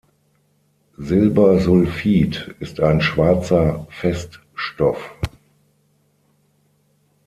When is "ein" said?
2.79-3.01